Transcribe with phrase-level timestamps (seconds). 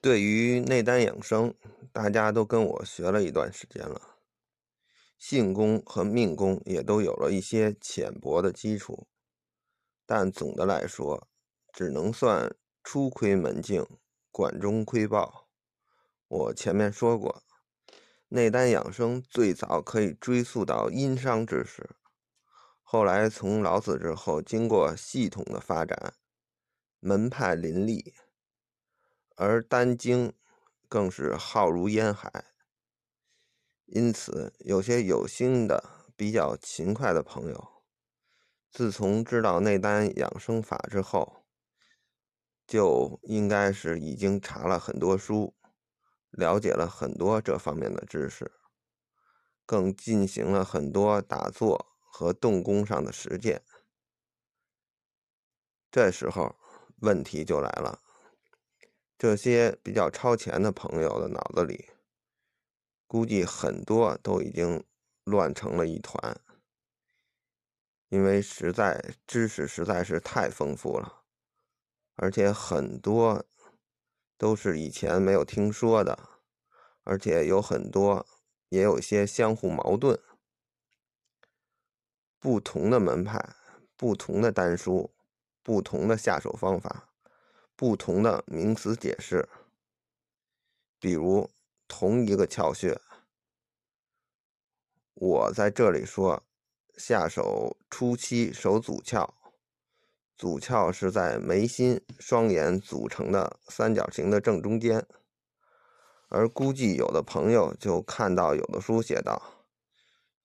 [0.00, 1.54] 对于内丹养生，
[1.92, 4.18] 大家都跟我学了一段时间了，
[5.18, 9.08] 性功和命功也都有了一些浅薄的基础，
[10.06, 11.28] 但总的来说，
[11.72, 12.54] 只能算
[12.84, 13.84] 初窥门径，
[14.30, 15.48] 管中窥豹。
[16.28, 17.42] 我前面说过，
[18.28, 21.96] 内丹养生最早可以追溯到殷商之时，
[22.82, 26.14] 后来从老子之后，经过系统的发展，
[27.00, 28.14] 门派林立。
[29.40, 30.32] 而丹经
[30.88, 32.46] 更是浩如烟海，
[33.84, 37.84] 因此有些有心的、比较勤快的朋友，
[38.72, 41.44] 自从知道内丹养生法之后，
[42.66, 45.54] 就应该是已经查了很多书，
[46.30, 48.50] 了解了很多这方面的知识，
[49.64, 53.62] 更进行了很多打坐和动功上的实践。
[55.92, 56.56] 这时候
[57.02, 58.02] 问题就来了。
[59.18, 61.90] 这些比较超前的朋友的脑子里，
[63.08, 64.84] 估计很多都已经
[65.24, 66.40] 乱成了一团，
[68.10, 71.24] 因为实在知识实在是太丰富了，
[72.14, 73.44] 而且很多
[74.36, 76.16] 都是以前没有听说的，
[77.02, 78.24] 而且有很多
[78.68, 80.16] 也有些相互矛盾，
[82.38, 83.56] 不同的门派、
[83.96, 85.12] 不同的丹书、
[85.64, 87.07] 不同的下手方法。
[87.78, 89.48] 不同的名词解释，
[90.98, 91.48] 比如
[91.86, 93.00] 同一个窍穴，
[95.14, 96.42] 我在这里说，
[96.96, 99.32] 下手初期手足窍，
[100.36, 105.06] 足窍是在眉心双眼组成的三角形的正中间，
[106.30, 109.64] 而估计有的朋友就看到有的书写道，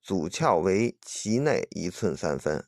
[0.03, 2.63] 足窍为其内一寸三分，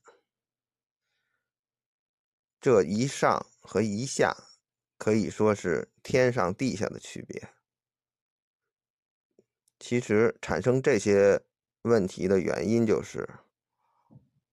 [2.60, 4.36] 这一上和一下。
[4.98, 7.50] 可以说是天上地下的区别。
[9.78, 11.42] 其实产生这些
[11.82, 13.30] 问题的原因就是，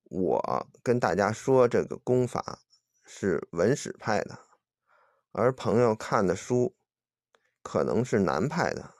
[0.05, 2.61] 我跟大家说这个功法
[3.05, 4.39] 是文史派的，
[5.31, 6.77] 而朋友看的书
[7.62, 8.94] 可能是南派的，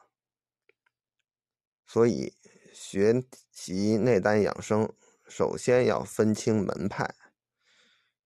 [1.87, 2.35] 所以
[2.73, 4.95] 学习内丹养生，
[5.29, 7.15] 首先要分清门派，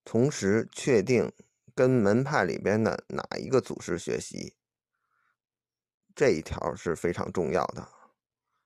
[0.05, 1.33] 同时确定。
[1.77, 4.57] 跟门派里边的哪一个祖师学习，
[6.15, 7.87] 这一条是非常重要的，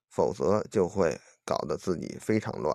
[0.09, 2.73] 否则就会搞得自己非常乱。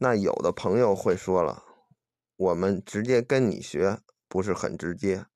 [0.00, 1.62] 那有的朋友会说了，
[2.36, 5.26] 我们直接跟你学不是很直接，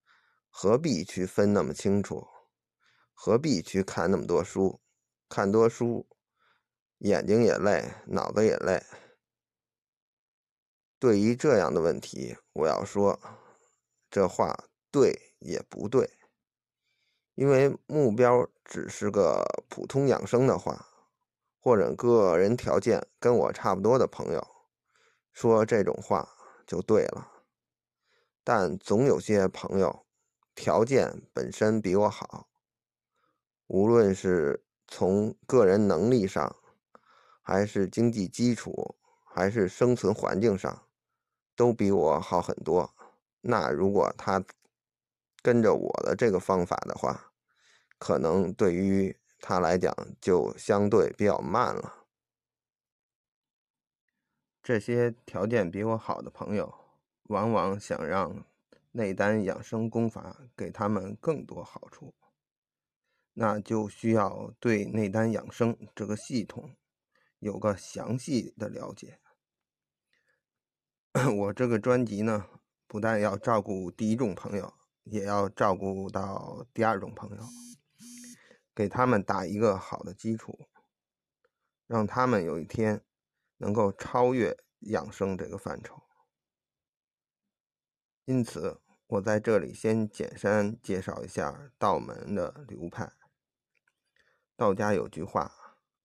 [0.49, 2.27] 何必去分那么清楚？
[3.13, 4.81] 何必去看那么多书？
[5.29, 6.09] 看多书，
[7.01, 8.83] 眼睛也累，脑子也累。
[10.99, 13.21] 对于这样的问题，我要说，
[14.11, 14.57] 这话
[14.91, 16.11] 对也不对，
[17.35, 20.89] 因为目标只是个普通养生的话，
[21.61, 24.47] 或者个人条件跟我差不多的朋友
[25.33, 26.27] 说这种话
[26.67, 27.31] 就对了。
[28.43, 30.07] 但总有些朋友
[30.55, 32.49] 条件本身比我好，
[33.67, 36.57] 无论是从个人能力上，
[37.43, 40.86] 还是经济基础，还是生存环境上。
[41.57, 42.95] 都比我好很多。
[43.41, 44.45] 那如果他
[45.43, 47.33] 跟着我的这个方法的话，
[47.99, 52.07] 可能对于他来讲就相对比较慢了。
[54.63, 56.75] 这些条件比我好的朋友，
[57.25, 58.45] 往往想让
[58.91, 62.13] 内丹养生功法给他们更多好处，
[63.35, 66.75] 那就需要对内丹养生这个系统
[67.39, 69.21] 有个详细的了解。
[71.35, 72.47] 我这个专辑呢，
[72.87, 77.43] 不但要照顾第一种朋友，也要照顾到第二种朋友，
[78.75, 80.69] 给他们打一个好的基础，
[81.87, 83.03] 让他们有一天
[83.57, 86.03] 能够超越养生这个范畴。
[88.27, 93.11] 因此，我在这里先简单介绍一下道门的流派。
[94.55, 95.51] 道家有句话：“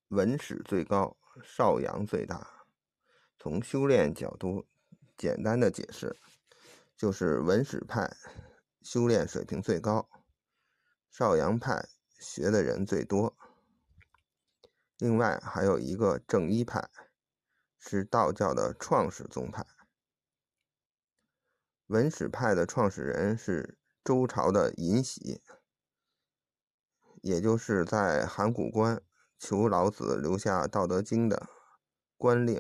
[0.08, 2.66] 文史最高，少阳最大。”
[3.38, 4.71] 从修炼角度。
[5.22, 6.20] 简单的解释，
[6.98, 8.18] 就是文史派
[8.82, 10.10] 修炼水平最高，
[11.12, 11.88] 少阳派
[12.20, 13.38] 学的人最多。
[14.98, 16.90] 另外还有一个正一派，
[17.78, 19.64] 是道教的创始宗派。
[21.86, 25.44] 文史派的创始人是周朝的尹喜，
[27.22, 29.00] 也就是在函谷关
[29.38, 31.48] 求老子留下《道德经》的
[32.18, 32.60] 官令，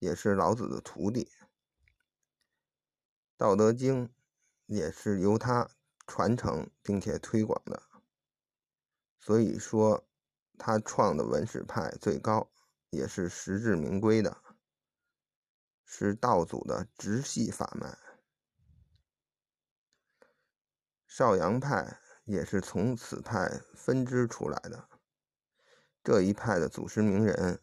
[0.00, 1.30] 也是老子的徒弟。
[3.42, 4.06] 道德经》
[4.66, 5.68] 也是由他
[6.06, 7.82] 传承并且推广的，
[9.18, 10.06] 所以说
[10.56, 12.52] 他创的文史派最高，
[12.90, 14.44] 也是实至名归的，
[15.84, 17.98] 是道祖的直系法脉。
[21.08, 24.88] 少阳派也是从此派分支出来的，
[26.04, 27.60] 这一派的祖师名人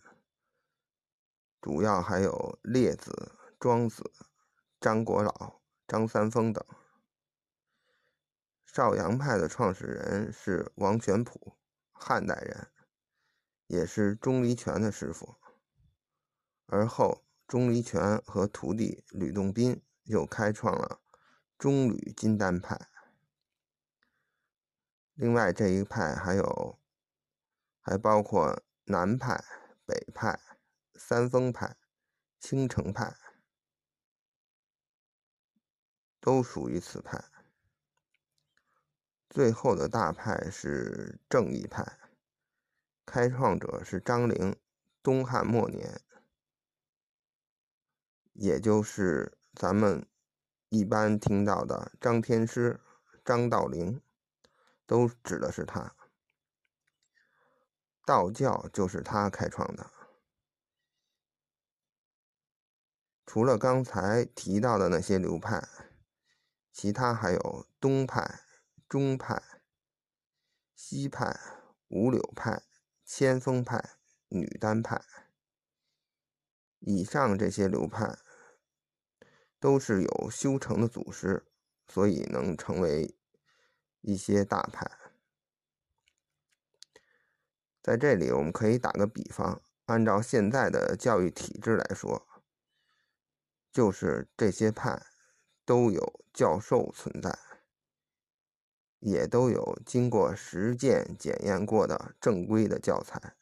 [1.62, 4.12] 主要还有列子、庄子、
[4.82, 5.59] 张国老、
[5.90, 6.64] 张三丰等。
[8.64, 11.58] 少阳派的创始人是王玄甫，
[11.92, 12.68] 汉代人，
[13.66, 15.38] 也是钟离权的师傅。
[16.68, 21.02] 而后，钟离权和徒弟吕洞宾又开创了
[21.58, 22.80] 钟吕金丹派。
[25.16, 26.80] 另外这一派还有，
[27.82, 29.44] 还包括南派、
[29.88, 30.40] 北派、
[30.94, 31.76] 三丰派、
[32.40, 33.18] 青城派，
[36.20, 37.24] 都属于此派。
[39.30, 42.00] 最后的大派是正义派，
[43.06, 44.56] 开创者是张陵，
[45.04, 46.02] 东汉末年，
[48.34, 50.08] 也就是咱们
[50.70, 52.80] 一般听到的张天师、
[53.24, 54.02] 张道陵。
[54.90, 55.96] 都指的是他，
[58.08, 59.92] 道教就是他开创的。
[63.24, 65.62] 除了刚才提到的那些流派，
[66.82, 68.40] 其他还有东派、
[68.88, 69.44] 中派、
[70.74, 71.38] 西派、
[71.90, 72.64] 五柳派、
[73.04, 73.98] 千峰派、
[74.30, 75.04] 女丹派。
[76.80, 78.20] 以上这些流派
[79.60, 81.46] 都是有修成的祖师，
[81.86, 83.14] 所以能成为。
[84.00, 84.90] 一些大派，
[87.82, 92.26] 在这里我们可以打个比方，按照现在的教育体制来说，
[93.74, 95.06] 就是这些派
[95.70, 97.38] 都有教授存在，
[98.98, 103.36] 也都有经过实践检验过的正规的教材，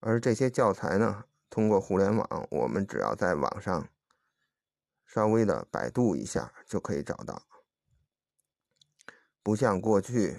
[0.00, 3.88] 而这些教材呢，通过互联网，我们只要在网上。
[5.06, 7.48] 稍微的百度一下就可以找到，
[9.42, 10.36] 不像过去